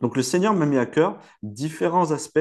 [0.00, 2.38] Donc le Seigneur m'a mis à cœur différents aspects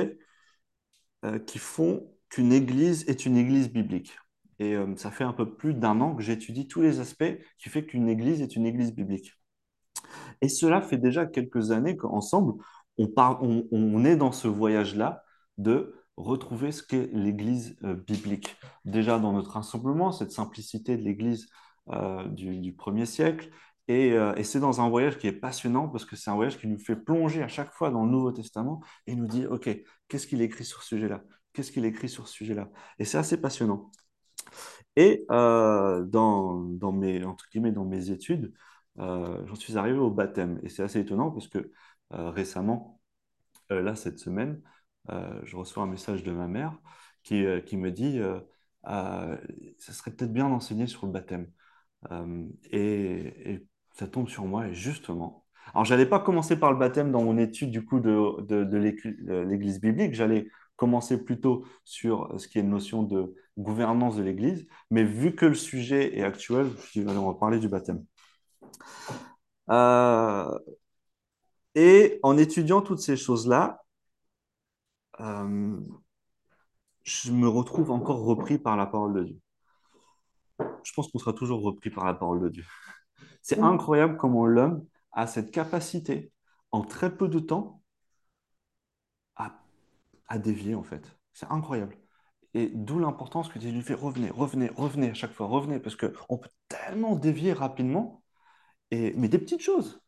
[1.26, 4.18] euh, qui font qu'une église est une église biblique.
[4.60, 7.70] Et euh, ça fait un peu plus d'un an que j'étudie tous les aspects qui
[7.70, 9.34] font qu'une église est une église biblique.
[10.42, 12.54] Et cela fait déjà quelques années qu'ensemble,
[12.98, 15.24] on, est dans ce voyage-là
[15.58, 18.58] de retrouver ce qu'est l'Église euh, biblique.
[18.86, 21.50] Déjà dans notre rassemblement, cette simplicité de l'Église
[21.90, 23.50] euh, du, premier siècle.
[23.90, 26.68] Euh, et, c'est dans un voyage qui est passionnant parce que c'est un voyage qui
[26.68, 29.70] nous fait plonger à chaque fois dans le Nouveau Testament et nous dit, OK,
[30.08, 31.24] qu'est-ce qu'il écrit sur ce sujet-là?
[31.54, 32.70] Qu'est-ce qu'il écrit sur ce sujet-là?
[33.00, 33.92] Et c'est assez passionnant.
[34.96, 38.54] Et dans, dans, mes, entre guillemets, dans mes études,
[38.98, 40.60] j'en suis arrivé au baptême.
[40.64, 41.72] Et c'est assez étonnant parce que
[42.12, 43.02] récemment,
[43.70, 44.62] là, cette semaine,
[45.10, 46.78] euh, je reçois un message de ma mère
[47.24, 48.40] qui, euh, qui me dit euh,
[48.84, 51.52] ça serait peut-être bien d'enseigner sur le baptême.
[52.72, 53.66] Et,
[54.00, 55.46] ça tombe sur moi, et justement.
[55.74, 58.78] Alors, j'allais pas commencer par le baptême dans mon étude du coup de, de,
[59.44, 64.68] l'Église biblique, j'allais commencer plutôt sur ce qui est une notion de gouvernance de l'Église,
[64.90, 68.06] mais vu que le sujet est actuel, je on va parler du baptême.
[71.76, 73.84] et en étudiant toutes ces choses-là,
[75.20, 75.80] euh,
[77.04, 79.40] je me retrouve encore repris par la parole de Dieu.
[80.84, 82.66] Je pense qu'on sera toujours repris par la parole de Dieu.
[83.50, 86.32] C'est incroyable comment l'homme a cette capacité,
[86.72, 87.82] en très peu de temps,
[89.36, 89.64] à,
[90.28, 91.18] à dévier, en fait.
[91.34, 91.98] C'est incroyable.
[92.54, 95.96] Et d'où l'importance que Dieu lui fait revenez, revenez, revenez à chaque fois, revenez, parce
[95.96, 98.24] qu'on peut tellement dévier rapidement,
[98.92, 100.02] et, mais des petites choses,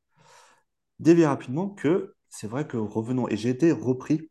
[1.00, 3.28] dévier rapidement que c'est vrai que revenons.
[3.28, 4.30] Et j'ai été repris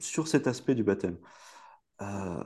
[0.00, 1.18] sur cet aspect du baptême.
[2.02, 2.42] Euh,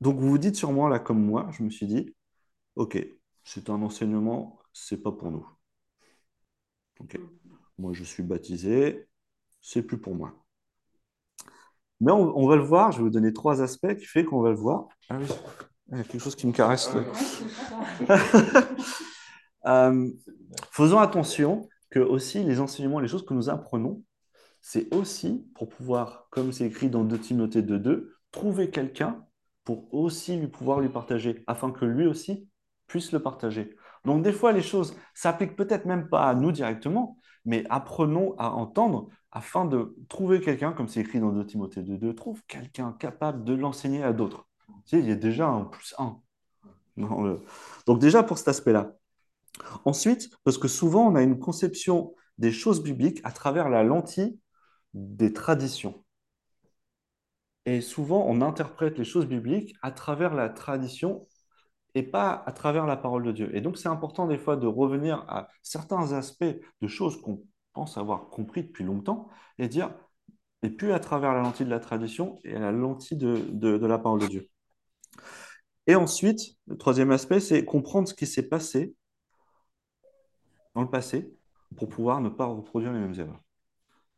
[0.00, 2.14] donc vous vous dites sur moi, là, comme moi, je me suis dit,
[2.76, 2.98] ok,
[3.52, 5.44] c'est un enseignement, c'est pas pour nous.
[7.00, 7.18] Ok,
[7.78, 9.08] moi je suis baptisé,
[9.60, 10.32] c'est plus pour moi.
[12.00, 14.50] Mais on, va le voir, je vais vous donner trois aspects qui fait qu'on va
[14.50, 14.86] le voir.
[15.08, 15.26] Ah oui,
[15.90, 16.90] il y a quelque chose qui me caresse.
[19.66, 20.10] euh,
[20.70, 24.02] faisons attention que aussi les enseignements, les choses que nous apprenons,
[24.60, 29.26] c'est aussi pour pouvoir, comme c'est écrit dans 2 Timothée 2.2, trouver quelqu'un
[29.64, 32.48] pour aussi lui pouvoir lui partager, afin que lui aussi
[32.90, 33.76] puisse le partager.
[34.04, 38.50] Donc des fois, les choses s'appliquent peut-être même pas à nous directement, mais apprenons à
[38.50, 43.44] entendre afin de trouver quelqu'un, comme c'est écrit dans 2 Timothée 2.2, trouve quelqu'un capable
[43.44, 44.48] de l'enseigner à d'autres.
[44.86, 46.20] Tu sais, il y a déjà un plus un.
[47.86, 48.92] Donc déjà pour cet aspect-là.
[49.84, 54.40] Ensuite, parce que souvent on a une conception des choses bibliques à travers la lentille
[54.94, 56.04] des traditions.
[57.66, 61.20] Et souvent, on interprète les choses bibliques à travers la tradition
[61.94, 63.54] et pas à travers la parole de Dieu.
[63.56, 66.44] Et donc, c'est important des fois de revenir à certains aspects
[66.80, 67.42] de choses qu'on
[67.72, 69.28] pense avoir compris depuis longtemps
[69.58, 69.94] et dire,
[70.62, 73.98] et puis à travers la lentille de la tradition et la lentille de, de la
[73.98, 74.48] parole de Dieu.
[75.86, 78.94] Et ensuite, le troisième aspect, c'est comprendre ce qui s'est passé
[80.74, 81.34] dans le passé
[81.76, 83.40] pour pouvoir ne pas reproduire les mêmes erreurs.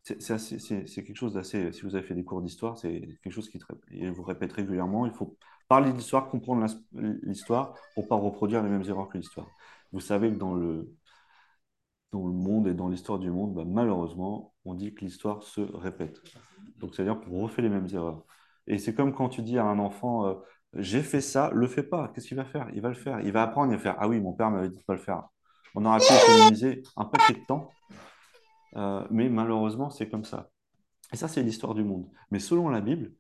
[0.03, 1.73] C'est quelque chose d'assez.
[1.73, 3.59] Si vous avez fait des cours d'histoire, c'est quelque chose qui
[4.11, 5.07] vous répète régulièrement.
[5.07, 5.37] Il faut
[5.73, 6.67] parler d'histoire, comprendre
[7.23, 9.47] l'histoire pour ne pas reproduire les mêmes erreurs que l'histoire.
[9.91, 10.95] Vous savez que dans le,
[12.13, 15.63] dans le monde et dans l'histoire du monde, bah, malheureusement, on dit que l'histoire se
[15.63, 16.21] répète.
[16.77, 18.23] Donc, c'est-à-dire qu'on refait les mêmes erreurs.
[18.67, 20.35] Et c'est comme quand tu dis à un enfant euh,
[20.75, 22.09] J'ai fait ça, le fais pas.
[22.09, 22.69] Qu'est-ce qu'il va faire?
[22.75, 23.21] Il va le faire.
[23.21, 25.23] Il va apprendre, va faire Ah oui, mon père m'avait dit de pas le faire.
[25.75, 27.71] On aura pu économiser un paquet de temps
[28.77, 30.51] euh, mais malheureusement, c'est comme ça.
[31.13, 32.09] Et ça, c'est l'histoire du monde.
[32.31, 33.13] Mais selon la Bible,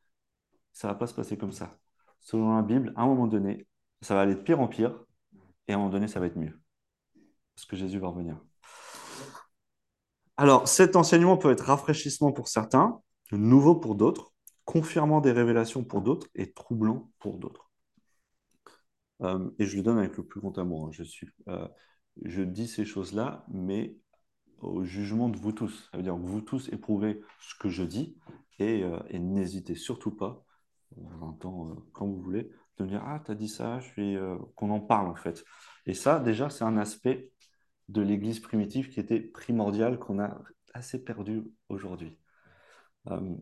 [0.73, 1.79] ça ne va pas se passer comme ça.
[2.22, 3.66] Selon la Bible, à un moment donné,
[4.00, 4.99] ça va aller de pire en pire,
[5.69, 6.59] et à un moment donné, ça va être mieux.
[7.55, 8.41] Parce que Jésus va revenir.
[10.37, 13.00] Alors, cet enseignement peut être rafraîchissement pour certains,
[13.33, 14.33] nouveau pour d'autres,
[14.65, 17.71] confirmant des révélations pour d'autres et troublant pour d'autres.
[19.22, 20.87] Euh, et je le donne avec le plus grand amour.
[20.87, 20.91] Hein.
[20.93, 21.69] Je, suis, euh,
[22.25, 23.97] je dis ces choses-là, mais
[24.59, 25.89] au jugement de vous tous.
[25.91, 28.16] Ça veut dire que vous tous éprouvez ce que je dis
[28.59, 30.45] et, euh, n'hésitez surtout pas,
[31.41, 34.36] temps, euh, quand vous voulez, de dire Ah, tu as dit ça, je suis, euh,
[34.56, 35.44] qu'on en parle en fait.
[35.86, 37.30] Et ça, déjà, c'est un aspect
[37.89, 40.41] de l'Église primitive qui était primordial, qu'on a
[40.74, 42.18] assez perdu aujourd'hui.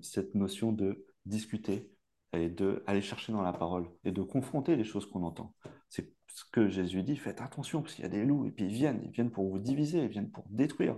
[0.03, 1.93] cette notion de discuter
[2.33, 5.55] et de aller chercher dans la parole et de confronter les choses qu'on entend.
[5.89, 8.67] C'est ce que Jésus dit, faites attention, parce qu'il y a des loups, et puis
[8.67, 10.97] ils viennent, ils viennent pour vous diviser, ils viennent pour détruire.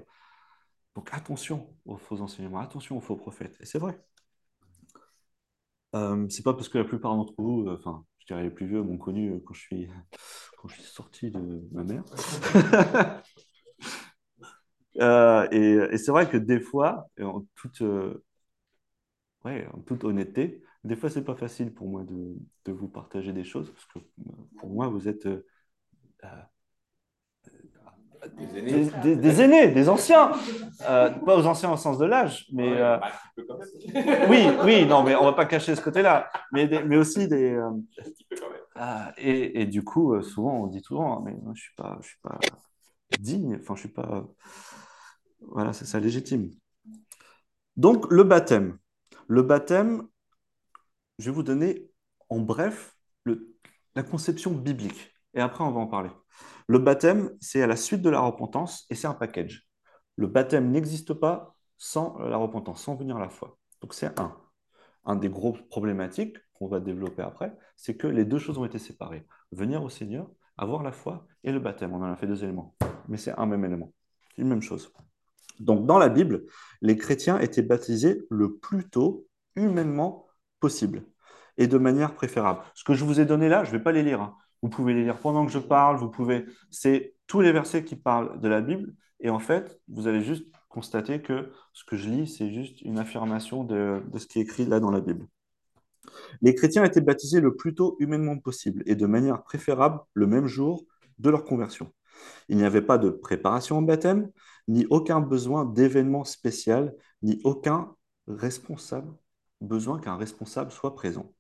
[0.95, 3.57] Donc attention aux faux enseignements, attention aux faux prophètes.
[3.61, 3.99] Et c'est vrai.
[5.95, 8.67] Euh, c'est pas parce que la plupart d'entre vous, euh, enfin, je dirais les plus
[8.67, 9.89] vieux, m'ont connu euh, quand je suis,
[10.59, 12.05] quand je suis sorti de ma mère.
[15.01, 17.83] Euh, et, c'est vrai que des fois, en toute,
[19.45, 22.37] ouais, en toute honnêteté, des fois, c'est pas facile pour moi de,
[22.67, 23.99] de vous partager des choses, parce que
[24.59, 25.27] pour moi, vous êtes
[28.29, 28.91] Des aînés.
[29.03, 30.33] des- des aînés, des anciens.
[30.89, 33.11] Euh, pas aux anciens au sens de l'âge, mais Ouais, euh, bah,
[33.49, 34.31] quand même.
[34.31, 37.53] oui, oui, non, mais on va pas cacher ce côté-là, mais, mais aussi des.
[37.53, 37.71] euh,
[38.39, 38.61] quand même.
[38.77, 42.09] ah, et, et du coup, souvent, on dit souvent, mais moi, je suis pas, je
[42.09, 42.39] suis pas
[43.19, 44.25] digne, enfin, je suis pas.
[45.41, 46.51] Voilà, c'est ça, légitime.
[47.77, 48.79] Donc, le baptême.
[49.29, 50.07] Le baptême,
[51.19, 51.91] je vais vous donner
[52.29, 53.55] en bref le-
[53.95, 55.13] la conception biblique.
[55.35, 56.11] Et après, on va en parler.
[56.73, 59.69] Le baptême, c'est à la suite de la repentance et c'est un package.
[60.17, 63.59] Le baptême n'existe pas sans la repentance, sans venir à la foi.
[63.83, 64.35] Donc, c'est un.
[65.05, 68.79] Un des gros problématiques qu'on va développer après, c'est que les deux choses ont été
[68.79, 69.27] séparées.
[69.51, 71.93] Venir au Seigneur, avoir la foi et le baptême.
[71.93, 72.75] On en a fait deux éléments.
[73.07, 73.93] Mais c'est un même élément.
[74.39, 74.95] Une même chose.
[75.61, 76.47] Donc, dans la Bible,
[76.81, 79.27] les chrétiens étaient baptisés le plus tôt
[79.57, 80.27] humainement
[80.59, 81.05] possible
[81.59, 82.63] et de manière préférable.
[82.73, 84.23] Ce que je vous ai donné là, je ne vais pas les lire.
[84.23, 84.39] hein.
[84.63, 85.97] Vous pouvez les lire pendant que je parle.
[85.97, 86.47] Vous pouvez.
[86.71, 88.95] C'est tous les versets qui parlent de la Bible.
[89.21, 92.99] Et en fait, vous allez juste constater que ce que je lis, c'est juste une
[92.99, 95.27] affirmation de, de ce qui est écrit là dans la Bible.
[96.41, 100.47] Les chrétiens étaient baptisés le plus tôt humainement possible et de manière préférable le même
[100.47, 100.85] jour
[101.19, 101.93] de leur conversion.
[102.49, 104.31] Il n'y avait pas de préparation au baptême,
[104.69, 107.95] ni aucun besoin d'événement spécial, ni aucun
[108.27, 109.13] responsable,
[109.61, 111.33] besoin qu'un responsable soit présent.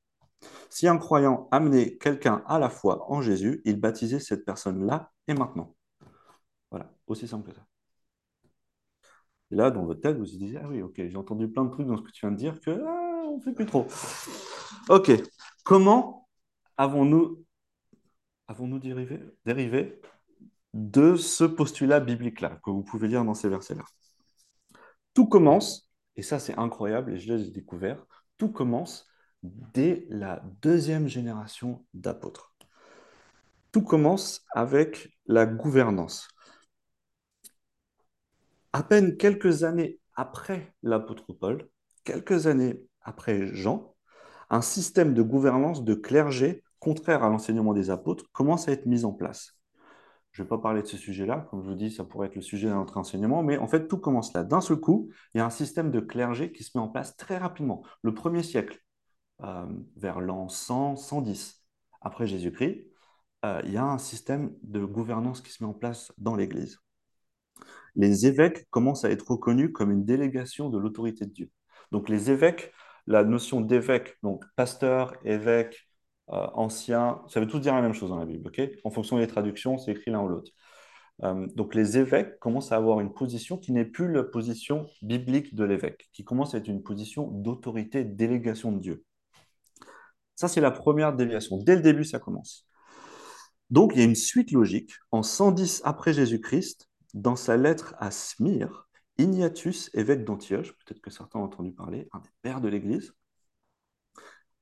[0.70, 5.10] Si un croyant amenait quelqu'un à la foi en Jésus, il baptisait cette personne là
[5.28, 5.74] et maintenant.
[6.70, 7.66] Voilà, aussi simple que ça.
[9.50, 11.70] Et là, dans votre tête, vous vous disiez, ah oui, ok, j'ai entendu plein de
[11.70, 13.86] trucs dans ce que tu viens de dire que ah, on ne fait plus trop.
[14.88, 15.10] Ok,
[15.64, 16.28] comment
[16.78, 17.44] avons-nous
[18.48, 20.00] avons-nous dérivé, dérivé
[20.74, 23.84] de ce postulat biblique-là, que vous pouvez lire dans ces versets-là?
[25.14, 28.04] Tout commence, et ça c'est incroyable, et je l'ai découvert,
[28.38, 29.06] tout commence
[29.42, 32.54] dès la deuxième génération d'apôtres.
[33.72, 36.28] Tout commence avec la gouvernance.
[38.72, 41.68] À peine quelques années après l'apôtre Paul,
[42.04, 43.94] quelques années après Jean,
[44.50, 49.04] un système de gouvernance de clergé contraire à l'enseignement des apôtres commence à être mis
[49.04, 49.56] en place.
[50.32, 52.36] Je ne vais pas parler de ce sujet-là, comme je vous dis, ça pourrait être
[52.36, 54.44] le sujet de notre enseignement, mais en fait, tout commence là.
[54.44, 57.16] D'un seul coup, il y a un système de clergé qui se met en place
[57.16, 57.82] très rapidement.
[58.02, 58.78] Le premier siècle,
[59.42, 59.66] euh,
[59.96, 61.64] vers l'an 100, 110
[62.00, 62.86] après Jésus-Christ,
[63.44, 66.78] euh, il y a un système de gouvernance qui se met en place dans l'Église.
[67.96, 71.50] Les évêques commencent à être reconnus comme une délégation de l'autorité de Dieu.
[71.90, 72.72] Donc les évêques,
[73.06, 75.88] la notion d'évêque, donc pasteur, évêque,
[76.30, 78.60] euh, ancien, ça veut tous dire la même chose dans la Bible, ok?
[78.84, 80.52] En fonction des traductions, c'est écrit l'un ou l'autre.
[81.54, 85.62] Donc les évêques commencent à avoir une position qui n'est plus la position biblique de
[85.62, 89.04] l'évêque, qui commence à être une position d'autorité, délégation de Dieu.
[90.34, 91.58] Ça, c'est la première déviation.
[91.58, 92.66] Dès le début, ça commence.
[93.70, 94.92] Donc, il y a une suite logique.
[95.10, 98.72] En 110 après Jésus-Christ, dans sa lettre à Smyrne,
[99.18, 103.14] Ignatius, évêque d'Antioche, peut-être que certains ont entendu parler, un des pères de l'Église.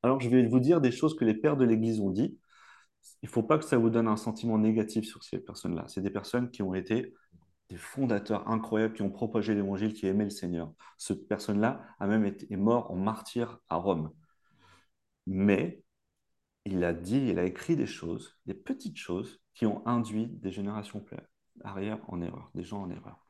[0.03, 2.39] Alors, je vais vous dire des choses que les pères de l'Église ont dit.
[3.23, 5.85] Il ne faut pas que ça vous donne un sentiment négatif sur ces personnes-là.
[5.89, 7.15] C'est des personnes qui ont été
[7.69, 10.73] des fondateurs incroyables, qui ont propagé l'Évangile, qui aimaient le Seigneur.
[10.99, 14.11] Cette personne-là a même été mort en martyr à Rome.
[15.27, 15.83] Mais
[16.65, 20.51] il a dit, il a écrit des choses, des petites choses qui ont induit des
[20.51, 21.05] générations
[21.65, 23.27] arrière en erreur, des gens en erreur.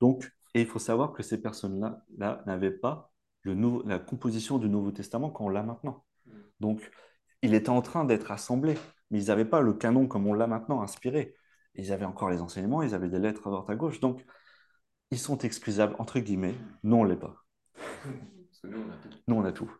[0.00, 3.12] Donc, et il faut savoir que ces personnes-là là, n'avaient pas
[3.42, 6.04] le nouveau, la composition du Nouveau Testament qu'on l'a maintenant.
[6.60, 6.90] Donc,
[7.42, 8.74] il était en train d'être assemblé,
[9.10, 11.34] mais ils n'avaient pas le canon comme on l'a maintenant, inspiré.
[11.74, 14.00] Ils avaient encore les enseignements, ils avaient des lettres à droite à gauche.
[14.00, 14.24] Donc,
[15.10, 16.54] ils sont excusables, entre guillemets.
[16.82, 17.34] Nous, on ne l'est pas.
[17.74, 19.08] Parce que nous, on a tout.
[19.26, 19.72] Nous, on a tout.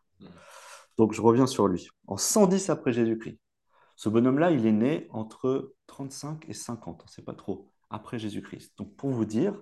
[0.99, 1.89] Donc, je reviens sur lui.
[2.07, 3.39] En 110 après Jésus-Christ,
[3.97, 8.19] ce bonhomme-là, il est né entre 35 et 50, on ne sait pas trop, après
[8.19, 8.73] Jésus-Christ.
[8.79, 9.61] Donc, pour vous dire,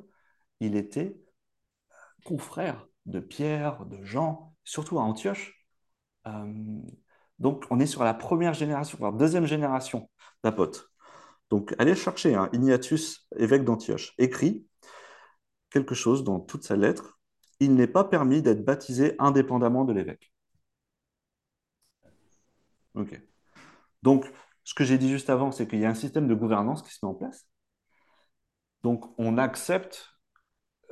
[0.61, 1.21] il était
[2.25, 5.67] confrère de Pierre, de Jean, surtout à Antioche.
[6.27, 6.81] Euh,
[7.39, 10.11] donc, on est sur la première génération, voire deuxième génération
[10.45, 10.93] d'apôtres.
[11.51, 14.67] Donc, allez chercher hein, Ignatius, évêque d'Antioche, écrit
[15.71, 17.19] quelque chose dans toute sa lettre.
[17.59, 20.33] Il n'est pas permis d'être baptisé indépendamment de l'évêque.
[22.95, 23.21] Ok.
[24.03, 24.27] Donc,
[24.65, 26.93] ce que j'ai dit juste avant, c'est qu'il y a un système de gouvernance qui
[26.93, 27.47] se met en place.
[28.83, 30.19] Donc, on accepte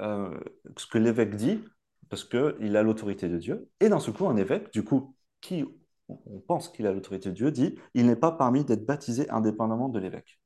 [0.01, 0.39] euh,
[0.77, 1.65] ce que l'évêque dit
[2.09, 3.69] parce qu'il a l'autorité de Dieu.
[3.81, 5.65] Et dans ce coup, un évêque, du coup, qui
[6.09, 9.89] on pense qu'il a l'autorité de Dieu, dit il n'est pas permis d'être baptisé indépendamment
[9.89, 10.41] de l'évêque.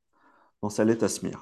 [0.63, 1.41] Dans sa lettre à Smyrne.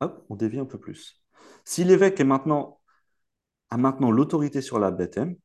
[0.00, 1.22] hop, on dévie un peu plus.
[1.64, 2.80] Si l'évêque est maintenant,
[3.70, 5.36] a maintenant l'autorité sur la baptême,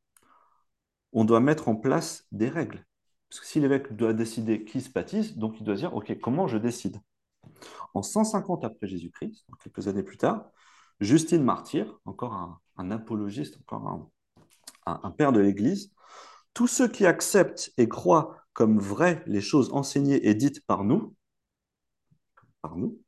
[1.12, 2.84] on doit mettre en place des règles.
[3.28, 6.48] Parce que si l'évêque doit décider qui se baptise, donc il doit dire, OK, comment
[6.48, 7.00] je décide?
[7.94, 10.50] En 150 après Jésus-Christ, quelques années plus tard,
[11.00, 14.10] Justine Martyr, encore un, apologiste, encore
[14.86, 15.92] un père de l'Église,
[16.54, 21.14] tous ceux qui acceptent et croient comme vraies les choses enseignées et dites par nous,
[22.62, 23.00] par nous,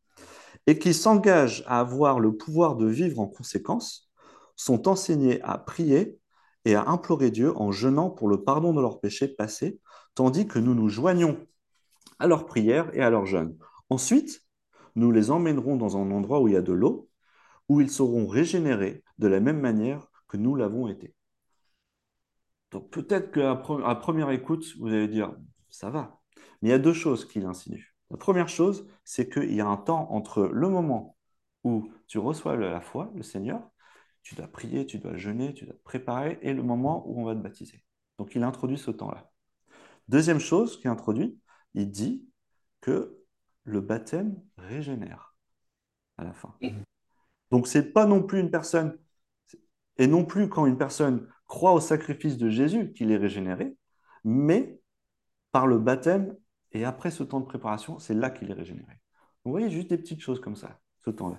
[0.66, 4.10] et qui s'engagent à avoir le pouvoir de vivre en conséquence,
[4.56, 6.18] sont enseignés à prier
[6.64, 9.80] et à implorer Dieu en jeûnant pour le pardon de leurs péchés passés,
[10.14, 11.38] tandis que nous nous joignons
[12.18, 13.56] à leurs prières et à leurs jeûnes.
[13.90, 14.42] Ensuite,
[14.94, 17.08] nous les emmènerons dans un endroit où il y a de l'eau,
[17.68, 21.14] où ils seront régénérés de la même manière que nous l'avons été.
[22.70, 25.34] Donc peut-être qu'à première écoute, vous allez dire,
[25.68, 26.20] ça va.
[26.60, 27.94] Mais il y a deux choses qu'il insinue.
[28.10, 31.16] La première chose, c'est qu'il y a un temps entre le moment
[31.64, 33.62] où tu reçois la foi, le Seigneur,
[34.22, 37.24] tu dois prier, tu dois jeûner, tu dois te préparer, et le moment où on
[37.24, 37.84] va te baptiser.
[38.18, 39.30] Donc il introduit ce temps-là.
[40.08, 41.38] Deuxième chose qu'il introduit,
[41.74, 42.26] il dit
[42.80, 43.18] que
[43.64, 45.36] le baptême régénère
[46.18, 46.54] à la fin.
[47.50, 48.98] Donc c'est pas non plus une personne,
[49.98, 53.76] et non plus quand une personne croit au sacrifice de Jésus qu'il est régénéré,
[54.24, 54.80] mais
[55.50, 56.36] par le baptême
[56.72, 59.00] et après ce temps de préparation, c'est là qu'il est régénéré.
[59.44, 61.38] Vous voyez juste des petites choses comme ça, ce temps-là.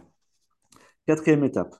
[1.07, 1.75] Quatrième étape.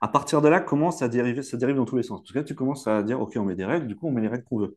[0.00, 2.20] À partir de là, commence à dériver, ça dérive dans tous les sens.
[2.20, 4.12] Parce que là, tu commences à dire, OK, on met des règles, du coup, on
[4.12, 4.76] met les règles qu'on veut.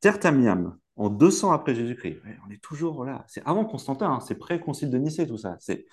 [0.00, 3.24] Tertamiam, en 200 après Jésus-Christ, on est toujours là.
[3.28, 5.56] C'est avant Constantin, hein, c'est pré-concile de Nicée, tout ça.
[5.60, 5.86] C'est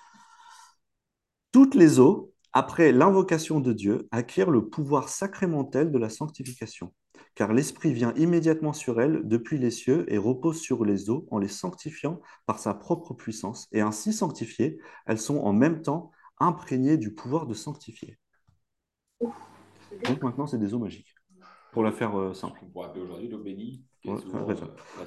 [1.52, 6.94] toutes les eaux après l'invocation de Dieu, acquiert le pouvoir sacramentel de la sanctification,
[7.34, 11.38] car l'Esprit vient immédiatement sur elles depuis les cieux et repose sur les eaux en
[11.38, 16.96] les sanctifiant par sa propre puissance, et ainsi sanctifiées, elles sont en même temps imprégnées
[16.96, 18.18] du pouvoir de sanctifier.
[19.20, 21.14] Donc maintenant, c'est des eaux magiques,
[21.72, 22.60] pour la faire euh, simple.
[22.62, 23.84] On pourrait appeler aujourd'hui l'eau bénie.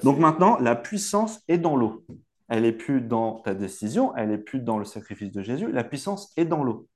[0.02, 2.04] Donc maintenant, la puissance est dans l'eau.
[2.48, 5.84] Elle n'est plus dans ta décision, elle n'est plus dans le sacrifice de Jésus, la
[5.84, 6.88] puissance est dans l'eau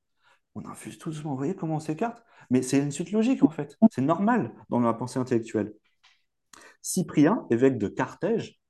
[0.54, 1.32] on infuse tout doucement.
[1.32, 2.22] Vous voyez comment on s'écarte?
[2.50, 3.76] Mais c'est une suite logique, en fait.
[3.90, 5.72] C'est normal dans la pensée intellectuelle.
[6.82, 8.60] Cyprien, évêque de Carthège,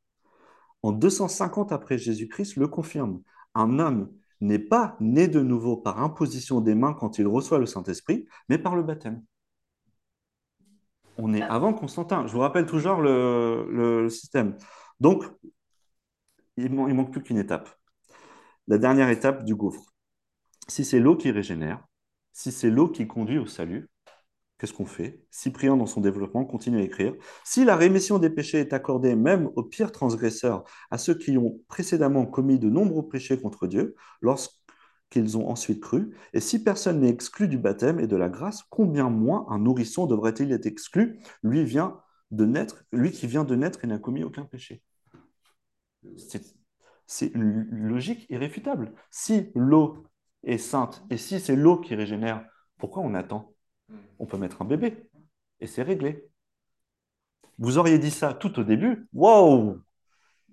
[0.83, 3.23] en 250 après Jésus-Christ, le confirme.
[3.54, 7.66] Un homme n'est pas né de nouveau par imposition des mains quand il reçoit le
[7.66, 9.22] Saint-Esprit, mais par le baptême.
[11.18, 12.26] On est avant Constantin.
[12.26, 14.56] Je vous rappelle toujours le, système.
[15.00, 15.25] Donc,
[16.56, 17.68] il ne manque plus qu'une étape.
[18.66, 19.92] La dernière étape du gouffre
[20.68, 21.84] si c'est l'eau qui régénère,
[22.32, 23.88] si c'est l'eau qui conduit au salut,
[24.62, 25.21] qu'est-ce qu'on fait?
[25.33, 29.50] Cyprien, dans son développement, continue à écrire Si la rémission des péchés est accordée même
[29.57, 35.37] aux pires transgresseurs, à ceux qui ont précédemment commis de nombreux péchés contre Dieu, lorsqu'ils
[35.37, 39.11] ont ensuite cru, et si personne n'est exclu du baptême et de la grâce, combien
[39.11, 41.19] moins un nourrisson devrait-il être exclu?
[41.42, 44.81] Lui, lui qui vient de naître et n'a commis aucun péché
[47.07, 48.92] c'est une logique irréfutable.
[49.11, 50.07] Si l'eau
[50.45, 51.04] est sainte.
[51.11, 52.45] Et si c'est l'eau qui régénère,
[52.78, 53.52] pourquoi on attend?
[54.18, 55.08] On peut mettre un bébé
[55.60, 56.28] et c'est réglé.
[57.58, 59.78] Vous auriez dit ça tout au début, wow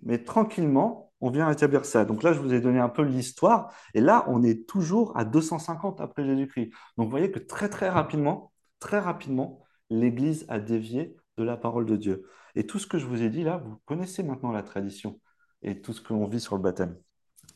[0.04, 2.06] Mais tranquillement, on vient établir ça.
[2.06, 3.74] Donc là, je vous ai donné un peu l'histoire.
[3.94, 6.72] Et là, on est toujours à 250 après Jésus-Christ.
[6.98, 11.86] Donc vous voyez que très, très rapidement, très rapidement, l'Église a dévié de la parole
[11.86, 12.28] de Dieu.
[12.56, 15.20] Et tout ce que je vous ai dit là, vous connaissez maintenant la tradition
[15.62, 16.98] et tout ce que l'on vit sur le baptême.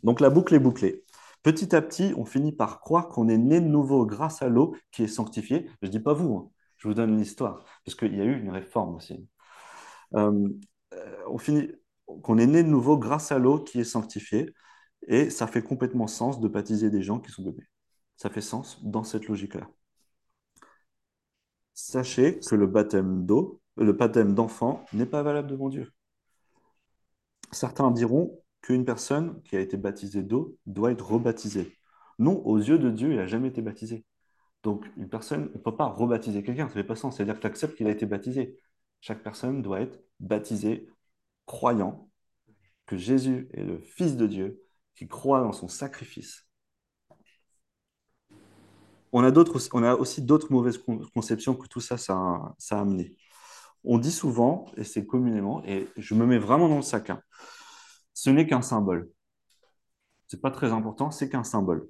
[0.04, 1.04] Donc la boucle est bouclée.
[1.44, 4.76] Petit à petit, on finit par croire qu'on est né de nouveau grâce à l'eau
[4.92, 5.70] qui est sanctifiée.
[5.82, 6.52] Je ne dis pas vous, hein.
[6.78, 9.28] je vous donne l'histoire, parce qu'il y a eu une réforme aussi.
[10.16, 10.50] Euh,
[11.28, 11.72] on finit
[12.06, 14.54] qu'on est né de nouveau grâce à l'eau qui est sanctifiée,
[15.08, 17.68] et ça fait complètement sens de baptiser des gens qui sont bébés.
[18.18, 19.70] Ça fait sens dans cette logique-là.
[21.76, 25.92] Sachez que le baptême d'eau, le baptême d'enfant n'est pas valable devant Dieu.
[27.52, 31.78] Certains diront qu'une personne qui a été baptisée d'eau doit être rebaptisée.
[32.18, 34.06] Non, aux yeux de Dieu, il n'a jamais été baptisé.
[34.64, 37.18] Donc, une personne, on ne peut pas rebaptiser quelqu'un, ça ne fait pas sens.
[37.18, 38.58] C'est-à-dire que tu acceptes qu'il a été baptisé.
[39.02, 40.90] Chaque personne doit être baptisée
[41.46, 42.10] croyant
[42.86, 44.64] que Jésus est le Fils de Dieu,
[44.96, 46.48] qui croit dans son sacrifice.
[49.12, 49.32] On a,
[49.74, 50.80] on a aussi d'autres mauvaises
[51.14, 53.18] conceptions que tout ça, ça a, amené.
[53.84, 57.22] On dit souvent, et c'est communément, et je me mets vraiment dans le sac, hein,
[58.14, 59.12] ce n'est qu'un symbole.
[60.28, 61.90] Ce n'est pas très important, c'est qu'un symbole.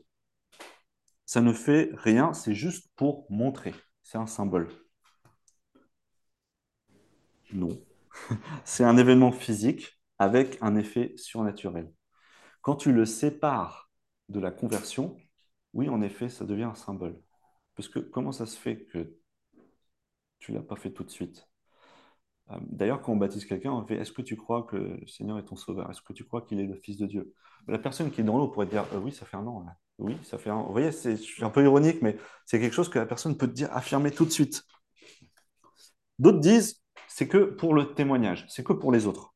[1.25, 3.73] Ça ne fait rien, c'est juste pour montrer.
[4.03, 4.69] C'est un symbole.
[7.53, 7.69] Non.
[8.65, 11.91] c'est un événement physique avec un effet surnaturel.
[12.61, 13.91] Quand tu le sépares
[14.29, 15.17] de la conversion,
[15.73, 17.19] oui, en effet, ça devient un symbole.
[17.75, 19.17] Parce que comment ça se fait que
[20.39, 21.47] tu ne l'as pas fait tout de suite?
[22.61, 25.45] D'ailleurs, quand on baptise quelqu'un, on fait Est-ce que tu crois que le Seigneur est
[25.45, 25.89] ton sauveur?
[25.89, 27.33] Est-ce que tu crois qu'il est le Fils de Dieu?
[27.67, 29.65] La personne qui est dans l'eau pourrait dire euh, Oui, ça fait un an.
[29.99, 30.65] Oui, ça fait un an.
[30.65, 33.69] Vous voyez, c'est un peu ironique, mais c'est quelque chose que la personne peut dire,
[33.71, 34.63] affirmer tout de suite.
[36.19, 39.33] D'autres disent C'est que pour le témoignage, c'est que pour les autres.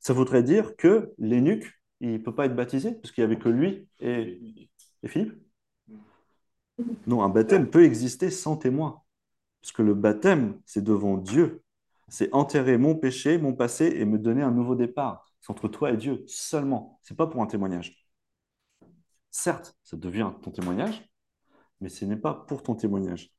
[0.00, 3.40] Ça voudrait dire que l'énuque, il ne peut pas être baptisé, parce qu'il n'y avait
[3.40, 4.68] que lui et,
[5.02, 5.34] et Philippe?
[7.06, 9.02] Non, un baptême peut exister sans témoin.
[9.64, 11.63] Parce que le baptême, c'est devant Dieu.
[12.08, 15.26] C'est enterrer mon péché, mon passé et me donner un nouveau départ.
[15.40, 16.98] C'est entre toi et Dieu seulement.
[17.02, 18.06] C'est pas pour un témoignage.
[19.30, 21.10] Certes, ça devient ton témoignage,
[21.80, 23.32] mais ce n'est pas pour ton témoignage.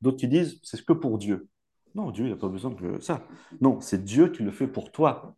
[0.00, 1.48] D'autres qui disent, c'est que pour Dieu.
[1.94, 3.26] Non, Dieu, il n'a pas besoin de ça.
[3.60, 5.34] Non, c'est Dieu qui le fait pour toi.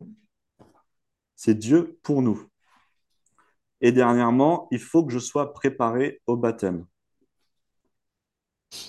[1.36, 2.46] C'est Dieu pour nous.
[3.80, 6.86] Et dernièrement, il faut que je sois préparé au baptême.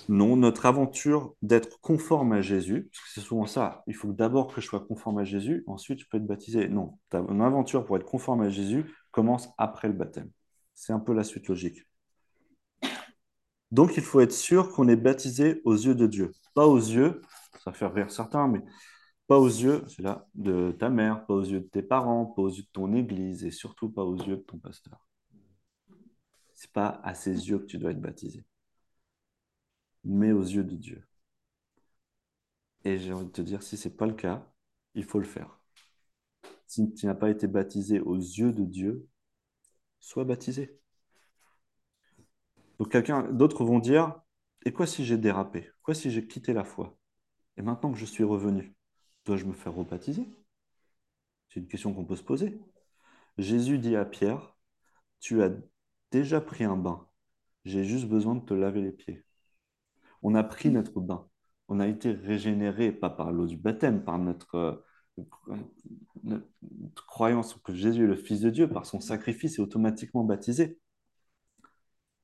[0.08, 4.54] Non, notre aventure d'être conforme à Jésus, parce que c'est souvent ça, il faut d'abord
[4.54, 6.68] que je sois conforme à Jésus, ensuite je peux être baptisé.
[6.68, 10.30] Non, ton aventure pour être conforme à Jésus commence après le baptême.
[10.74, 11.84] C'est un peu la suite logique.
[13.72, 16.32] Donc il faut être sûr qu'on est baptisé aux yeux de Dieu.
[16.54, 17.20] Pas aux yeux,
[17.64, 18.62] ça fait rire certains, mais
[19.26, 19.82] pas aux yeux,
[20.34, 23.44] de ta mère, pas aux yeux de tes parents, pas aux yeux de ton église
[23.44, 25.06] et surtout pas aux yeux de ton pasteur.
[26.54, 28.44] C'est pas à ses yeux que tu dois être baptisé
[30.04, 31.06] mais aux yeux de Dieu.
[32.84, 34.46] Et j'ai envie de te dire, si ce n'est pas le cas,
[34.94, 35.60] il faut le faire.
[36.66, 39.08] Si tu n'as pas été baptisé aux yeux de Dieu,
[40.00, 40.80] sois baptisé.
[42.78, 44.20] Donc quelqu'un, d'autres vont dire,
[44.64, 45.70] et quoi si j'ai dérapé?
[45.82, 46.98] Quoi si j'ai quitté la foi?
[47.56, 48.74] Et maintenant que je suis revenu,
[49.24, 50.26] dois-je me faire rebaptiser?
[51.48, 52.58] C'est une question qu'on peut se poser.
[53.38, 54.56] Jésus dit à Pierre,
[55.20, 55.50] tu as
[56.10, 57.08] déjà pris un bain,
[57.64, 59.24] j'ai juste besoin de te laver les pieds.
[60.22, 61.28] On a pris notre bain.
[61.68, 64.84] On a été régénéré, pas par l'eau du baptême, par notre,
[67.06, 70.78] croyance que Jésus est le Fils de Dieu, par son sacrifice et automatiquement baptisé.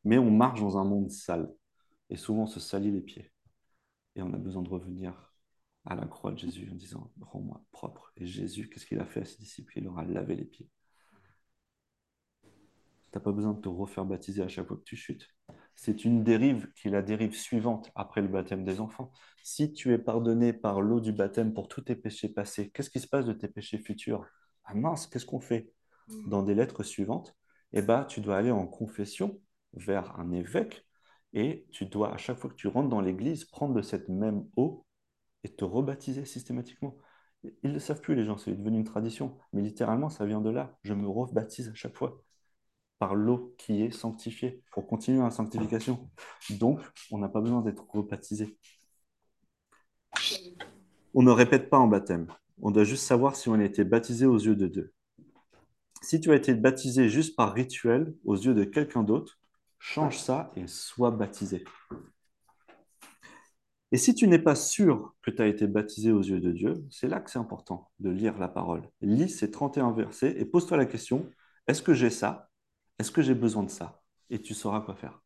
[0.05, 1.53] Mais on marche dans un monde sale.
[2.11, 3.33] Et souvent, on se salit les pieds.
[4.17, 5.33] Et on a besoin de revenir
[5.85, 8.13] à la croix de Jésus en disant Rends-moi propre.
[8.17, 9.73] Et Jésus, qu'est-ce qu'il a fait à ses disciples?
[9.77, 10.69] Il leur a lavé les pieds.
[12.43, 12.49] Tu
[13.15, 15.29] n'as pas besoin de te refaire baptiser à chaque fois que tu chutes
[15.81, 19.13] c'est une dérive qui est la dérive suivante après le baptême des enfants.
[19.45, 22.99] Si tu es pardonné par l'eau du baptême pour tous tes péchés passés, qu'est-ce qui
[22.99, 24.27] se passe de tes péchés futurs?
[24.65, 25.73] Ah mince, qu'est-ce qu'on fait?
[26.09, 26.31] Mm.
[26.31, 27.37] Dans des lettres suivantes,
[27.73, 29.41] eh ben, tu dois aller en confession
[29.73, 30.85] vers un évêque
[31.33, 34.49] et tu dois, à chaque fois que tu rentres dans l'église, prendre de cette même
[34.57, 34.85] eau
[35.45, 36.97] et te rebaptiser systématiquement.
[37.45, 39.39] Ils ne le savent plus, les gens, c'est devenu une tradition.
[39.53, 40.77] Mais littéralement, ça vient de là.
[40.83, 42.21] Je me rebaptise à chaque fois
[42.99, 46.09] par l'eau qui est sanctifiée pour continuer la sanctification.
[46.51, 46.81] Donc,
[47.11, 48.57] on n'a pas besoin d'être rebaptisé.
[51.15, 52.27] On ne répète pas en baptême.
[52.61, 54.93] On doit juste savoir si on a été baptisé aux yeux de Dieu.
[56.03, 59.39] Si tu as été baptisé juste par rituel aux yeux de quelqu'un d'autre,
[59.79, 61.65] change ça et sois baptisé.
[63.91, 66.85] Et si tu n'es pas sûr que tu as été baptisé aux yeux de Dieu,
[66.91, 68.83] c'est là que c'est important de lire la parole.
[69.01, 71.29] Lis ces 31 versets et pose-toi la question,
[71.67, 72.48] est-ce que j'ai ça?
[72.99, 75.23] Est-ce que j'ai besoin de ça Et tu sauras quoi faire.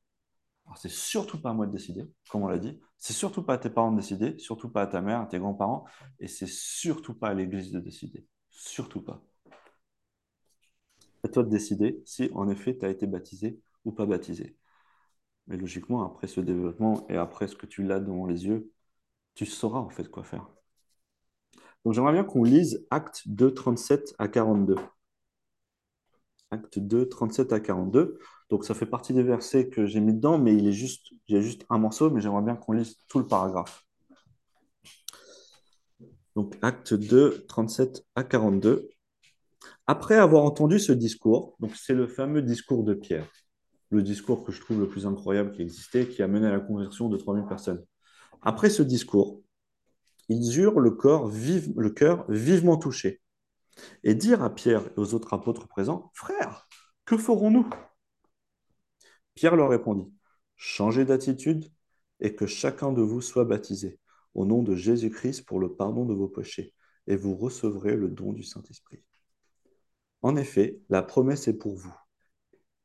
[0.77, 2.81] C'est surtout pas à moi de décider, comme on l'a dit.
[2.99, 5.39] C'est surtout pas à tes parents de décider, surtout pas à ta mère, à tes
[5.39, 5.85] grands-parents,
[6.19, 8.27] et c'est surtout pas à l'église de décider.
[8.51, 9.23] Surtout pas.
[11.25, 14.57] À toi de décider si en effet tu as été baptisé ou pas baptisé.
[15.47, 18.71] Mais logiquement, après ce développement et après ce que tu l'as devant les yeux,
[19.35, 20.49] tu sauras en fait quoi faire.
[21.85, 24.77] Donc j'aimerais bien qu'on lise Acte 2, 37 à 42
[26.53, 28.19] acte 2, 37 à 42.
[28.51, 31.35] Donc ça fait partie des versets que j'ai mis dedans, mais il est juste, il
[31.35, 33.85] y a juste un morceau, mais j'aimerais bien qu'on lise tout le paragraphe.
[36.37, 38.91] Donc acte 2, 37 à 42.
[39.87, 43.29] Après avoir entendu ce discours, c'est le fameux discours de Pierre,
[43.91, 46.61] le discours que je trouve le plus incroyable qui existait, qui a mené à la
[46.61, 47.83] conversion de 3000 personnes.
[48.43, 49.41] Après ce discours,
[50.29, 53.22] ils eurent le, corps le cœur vivement touché
[54.05, 56.69] et dire à Pierre et aux autres apôtres présents, Frères,
[57.05, 57.69] que ferons-nous?
[59.35, 60.13] Pierre leur répondit,
[60.57, 61.73] Changez d'attitude
[62.21, 63.99] et que chacun de vous soit baptisé
[64.35, 66.75] au nom de Jésus-Christ pour le pardon de vos péchés,
[67.07, 69.03] et vous recevrez le don du Saint-Esprit.
[70.23, 71.95] En effet, la promesse est pour vous,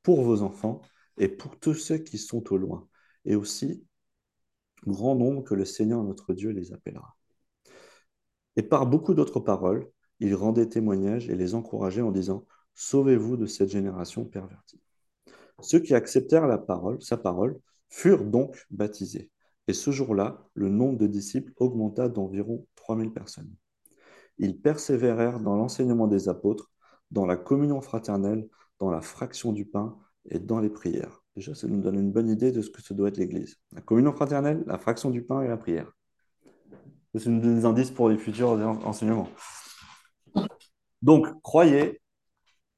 [0.02, 0.82] pour vos enfants
[1.20, 2.88] et pour tous ceux qui sont au loin,
[3.26, 3.86] et aussi
[4.86, 7.16] grand nombre que le Seigneur notre Dieu les appellera.
[8.56, 9.88] Et par beaucoup d'autres paroles,
[10.20, 14.80] il rendait témoignage et les encourageait en disant Sauvez-vous de cette génération pervertie.
[15.62, 19.32] Ceux qui acceptèrent la parole, sa parole, furent donc baptisés.
[19.68, 23.52] Et ce jour-là, le nombre de disciples augmenta d'environ 3000 personnes.
[24.38, 26.70] Ils persévérèrent dans l'enseignement des apôtres,
[27.10, 28.48] dans la communion fraternelle,
[28.80, 29.98] dans la fraction du pain
[30.30, 31.24] et dans les prières.
[31.36, 33.58] Déjà, ça nous donne une bonne idée de ce que ce doit être l'Église.
[33.72, 35.92] La communion fraternelle, la fraction du pain et la prière.
[37.16, 38.50] C'est des indices pour les futurs
[38.86, 39.30] enseignements.
[41.02, 42.02] Donc, croyez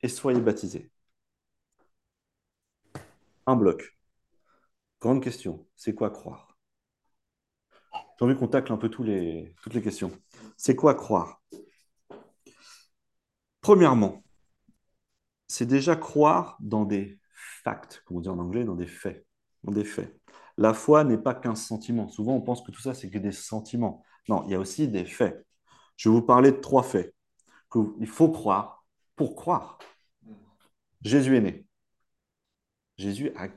[0.02, 0.92] et soyez baptisés.
[3.46, 3.98] Un bloc.
[5.02, 6.58] Grande question, c'est quoi croire?
[8.18, 10.12] J'ai envie qu'on tacle un peu toutes les questions.
[10.58, 11.42] C'est quoi croire?
[13.62, 14.24] Premièrement,
[15.48, 17.20] c'est déjà croire dans des
[17.64, 19.26] facts, comme on dit en anglais, dans des faits.
[19.64, 20.20] Dans des faits.
[20.58, 22.10] La foi n'est pas qu'un sentiment.
[22.10, 24.04] Souvent, on pense que tout ça, c'est que des sentiments.
[24.28, 25.46] Non, il y a aussi des faits.
[25.96, 27.16] Je vais vous parler de trois faits
[27.72, 29.80] qu'il faut croire pour croire.
[31.02, 31.66] Jésus est né.
[32.98, 33.48] Jésus a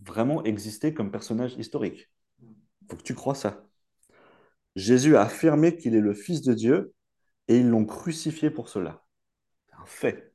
[0.00, 2.08] vraiment existé comme personnage historique.
[2.40, 3.66] Il faut que tu crois ça.
[4.76, 6.94] Jésus a affirmé qu'il est le Fils de Dieu
[7.48, 9.04] et ils l'ont crucifié pour cela.
[9.68, 10.34] C'est un fait.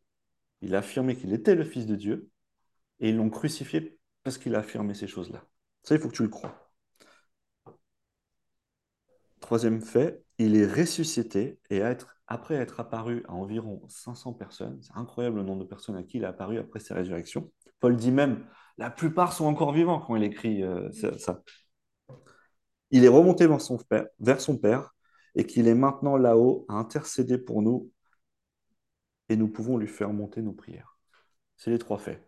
[0.62, 2.30] Il a affirmé qu'il était le Fils de Dieu
[3.00, 5.46] et ils l'ont crucifié parce qu'il a affirmé ces choses-là.
[5.84, 6.72] Ça, il faut que tu le crois.
[9.40, 11.82] Troisième fait, il est ressuscité et
[12.28, 16.18] après être apparu à environ 500 personnes, c'est incroyable le nombre de personnes à qui
[16.18, 17.52] il est apparu après sa résurrection.
[17.80, 18.46] Paul dit même,
[18.78, 21.42] la plupart sont encore vivants quand il écrit euh, ça.
[22.92, 24.96] Il est remonté vers son, père, vers son Père
[25.36, 27.92] et qu'il est maintenant là-haut à intercéder pour nous
[29.30, 30.98] et nous pouvons lui faire monter nos prières.
[31.58, 32.22] C'est les trois faits.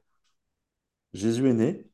[1.13, 1.89] Jésus est né,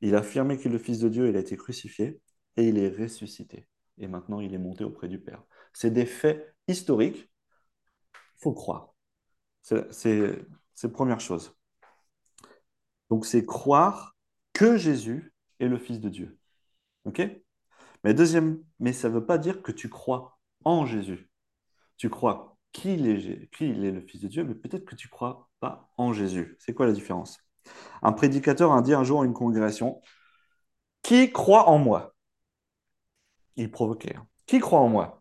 [0.00, 2.20] il a affirmé qu'il est le Fils de Dieu, il a été crucifié
[2.56, 3.66] et il est ressuscité
[4.00, 5.42] et maintenant il est monté auprès du Père.
[5.72, 7.30] C'est des faits historiques,
[8.14, 8.94] il faut croire.
[9.62, 10.44] C'est
[10.82, 11.56] la première chose.
[13.10, 14.16] Donc c'est croire
[14.52, 16.38] que Jésus est le Fils de Dieu.
[17.04, 17.22] OK?
[18.04, 21.30] Mais deuxième, mais ça ne veut pas dire que tu crois en Jésus.
[21.96, 25.50] Tu crois qu'il est, est le Fils de Dieu, mais peut-être que tu ne crois
[25.60, 26.56] pas en Jésus.
[26.60, 27.38] C'est quoi la différence?
[28.02, 30.00] Un prédicateur a dit un jour à une congrégation,
[31.02, 32.14] qui croit en moi?
[33.56, 34.16] Il provoquait.
[34.16, 34.26] Hein.
[34.46, 35.19] Qui croit en moi?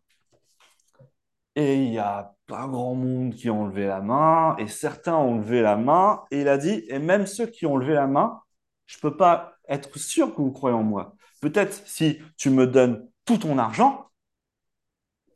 [1.60, 5.40] Et il n'y a pas grand monde qui ont levé la main, et certains ont
[5.40, 8.42] levé la main, et il a dit, et même ceux qui ont levé la main,
[8.86, 11.16] je ne peux pas être sûr que vous croyez en moi.
[11.42, 14.10] Peut-être si tu me donnes tout ton argent,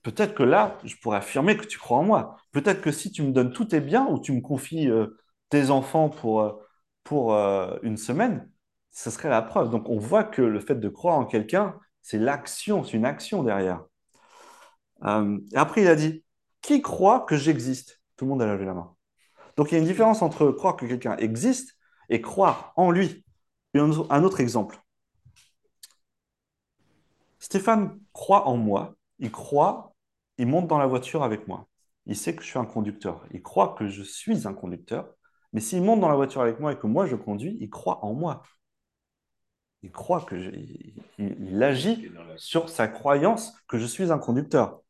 [0.04, 2.38] peut-être que là, je pourrais affirmer que tu crois en moi.
[2.54, 5.18] Peut-être que si tu me donnes tous tes biens ou tu me confies euh,
[5.50, 6.54] tes enfants pour, euh,
[7.04, 8.50] pour euh, une semaine,
[8.92, 9.70] ce serait la preuve.
[9.72, 13.44] Donc on voit que le fait de croire en quelqu'un, c'est l'action, c'est une action
[13.44, 13.84] derrière.
[15.06, 16.24] Euh, et après, il a dit,
[16.62, 18.02] qui croit que j'existe?
[18.16, 18.96] Tout le monde a levé la main.
[19.58, 21.78] Donc il y a une différence entre croire que quelqu'un existe
[22.10, 23.24] et croire en lui.
[23.76, 24.80] Un autre exemple.
[27.40, 29.94] Stéphane croit en moi, il croit,
[30.38, 31.68] il monte dans la voiture avec moi.
[32.06, 33.26] Il sait que je suis un conducteur.
[33.32, 35.14] Il croit que je suis un conducteur.
[35.54, 38.04] Mais s'il monte dans la voiture avec moi et que moi je conduis, il croit
[38.04, 38.44] en moi
[39.84, 40.36] il croit que
[41.20, 44.82] il, agit sur sa croyance que je suis un conducteur.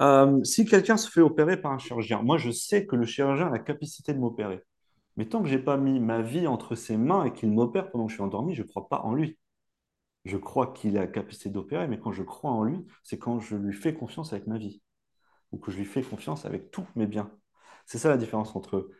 [0.00, 3.48] Euh, si quelqu'un se fait opérer par un chirurgien, moi je sais que le chirurgien
[3.48, 4.62] a la capacité de m'opérer.
[5.16, 7.90] Mais tant que je n'ai pas mis ma vie entre ses mains et qu'il m'opère
[7.90, 9.38] pendant que je suis endormi, je ne crois pas en lui.
[10.24, 13.40] Je crois qu'il a la capacité d'opérer, mais quand je crois en lui, c'est quand
[13.40, 14.82] je lui fais confiance avec ma vie,
[15.52, 17.30] ou que je lui fais confiance avec tous mes biens.
[17.86, 18.90] C'est ça la différence entre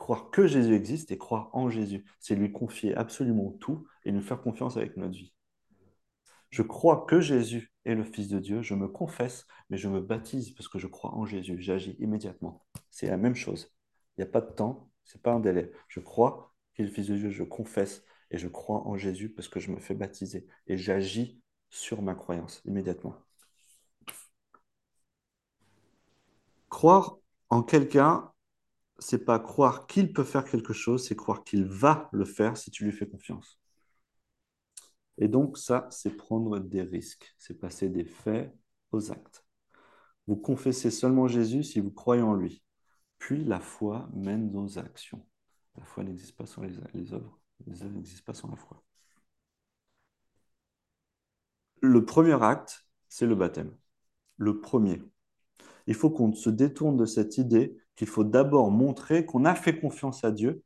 [0.00, 4.22] Croire que Jésus existe et croire en Jésus, c'est lui confier absolument tout et nous
[4.22, 5.34] faire confiance avec notre vie.
[6.48, 10.00] Je crois que Jésus est le Fils de Dieu, je me confesse, mais je me
[10.00, 12.64] baptise parce que je crois en Jésus, j'agis immédiatement.
[12.90, 13.74] C'est la même chose.
[14.16, 15.70] Il n'y a pas de temps, ce n'est pas un délai.
[15.86, 19.28] Je crois qu'il est le Fils de Dieu, je confesse et je crois en Jésus
[19.28, 23.16] parce que je me fais baptiser et j'agis sur ma croyance immédiatement.
[26.70, 27.18] Croire
[27.50, 28.32] en quelqu'un,
[29.00, 32.70] c'est pas croire qu'il peut faire quelque chose, c'est croire qu'il va le faire si
[32.70, 33.58] tu lui fais confiance.
[35.18, 38.54] Et donc ça, c'est prendre des risques, c'est passer des faits
[38.92, 39.44] aux actes.
[40.26, 42.62] Vous confessez seulement Jésus si vous croyez en lui.
[43.18, 45.26] Puis la foi mène aux actions.
[45.76, 47.38] La foi n'existe pas sans les, les œuvres.
[47.66, 48.82] Les œuvres n'existent pas sans la foi.
[51.82, 53.76] Le premier acte, c'est le baptême.
[54.36, 55.02] Le premier.
[55.86, 59.78] Il faut qu'on se détourne de cette idée qu'il faut d'abord montrer qu'on a fait
[59.78, 60.64] confiance à Dieu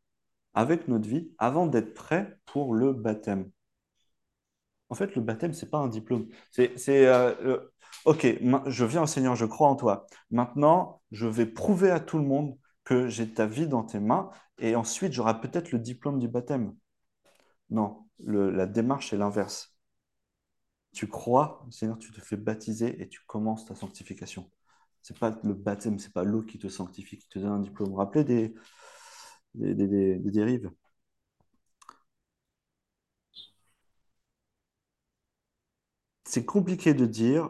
[0.55, 3.51] avec notre vie avant d'être prêt pour le baptême.
[4.88, 6.29] En fait, le baptême, ce n'est pas un diplôme.
[6.53, 7.73] C'est, euh, euh,
[8.05, 8.25] OK,
[8.66, 10.07] je viens au Seigneur, je crois en toi.
[10.31, 14.31] Maintenant, je vais prouver à tout le monde que j'ai ta vie dans tes mains
[14.59, 16.77] et ensuite j'aurai peut-être le diplôme du baptême.
[17.70, 19.77] Non, la démarche est l'inverse.
[20.92, 24.49] Tu crois, Seigneur, tu te fais baptiser et tu commences ta sanctification.
[25.05, 27.95] C'est pas le baptême, c'est pas l'eau qui te sanctifie, qui te donne un diplôme.
[27.95, 28.25] Rappelez
[29.55, 30.71] des- des- des dérives?
[36.25, 37.49] C'est compliqué de dire,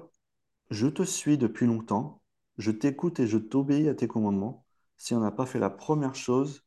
[0.70, 2.22] je te suis depuis longtemps,
[2.58, 4.66] je t'écoute et je t'obéis à tes commandements,
[4.98, 6.64] si on n'a pas fait la première chose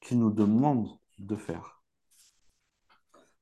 [0.00, 0.88] qu'il nous demande
[1.18, 1.82] de faire.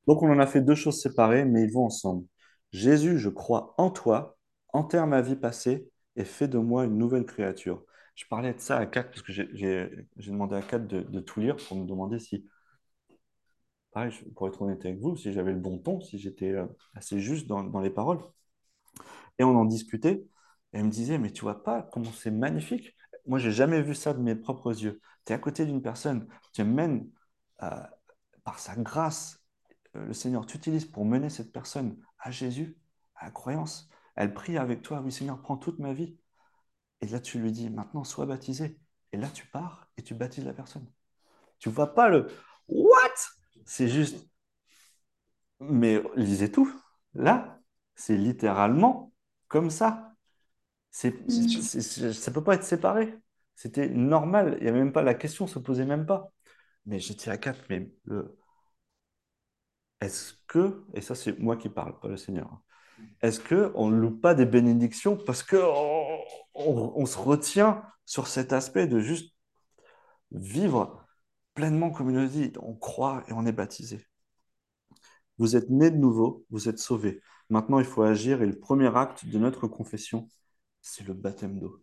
[0.07, 2.27] Donc on en a fait deux choses séparées, mais ils vont ensemble.
[2.73, 4.37] Jésus, je crois en toi,
[4.73, 7.85] enterre ma vie passée et fais de moi une nouvelle créature.
[8.15, 11.57] Je parlais de ça à Kat, parce que j'ai demandé à Kat de, tout lire
[11.57, 12.47] pour me demander si,
[13.93, 17.21] pareil, pour être honnête avec vous, si j'avais le bon ton, si j'étais euh, assez
[17.21, 18.21] juste dans, dans les paroles.
[19.39, 20.25] Et on en discutait,
[20.73, 22.95] et elle me disait, mais tu vois pas comment c'est magnifique.
[23.27, 25.01] Moi, j'ai jamais vu ça de mes propres yeux.
[25.25, 27.09] Tu es à côté d'une personne, tu mènes
[27.63, 27.71] euh,
[28.45, 29.43] par sa grâce,
[29.97, 32.77] euh, le Seigneur t'utilise pour mener cette personne à Jésus,
[33.17, 33.89] à la croyance.
[34.17, 36.17] Elle prie avec toi, oui Seigneur, prends toute ma vie.
[37.01, 38.79] Et là, tu lui dis, maintenant, sois baptisé.
[39.13, 40.87] Et là, tu pars et tu baptises la personne.
[41.59, 42.29] Tu vois pas le
[42.69, 43.15] What?
[43.67, 44.29] C'est juste,
[45.61, 46.73] mais lisez tout.
[47.15, 47.61] Là,
[47.95, 49.13] c'est littéralement
[49.49, 50.15] comme ça.
[50.91, 51.15] C'est,
[52.13, 53.19] ça peut pas être séparé.
[53.55, 54.59] C'était normal.
[54.61, 56.33] Il y a même pas la question se posait même pas.
[56.87, 58.37] Mais dit à Kat, mais le,
[60.01, 62.63] est-ce que, et ça c'est moi qui parle, pas le Seigneur, hein,
[63.23, 65.57] est-ce que on ne loupe pas des bénédictions parce que
[66.55, 69.35] on, se retient sur cet aspect de juste
[70.33, 71.07] vivre
[71.55, 74.07] pleinement comme il le dit, on croit et on est baptisé.
[75.39, 77.21] Vous êtes nés de nouveau, vous êtes sauvés.
[77.51, 80.29] Maintenant, il faut agir et le premier acte de notre confession,
[80.81, 81.83] c'est le baptême d'eau.